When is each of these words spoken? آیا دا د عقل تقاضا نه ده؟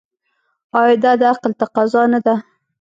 آیا 0.79 0.95
دا 1.03 1.11
د 1.19 1.23
عقل 1.31 1.51
تقاضا 1.61 2.03
نه 2.13 2.19
ده؟ 2.25 2.35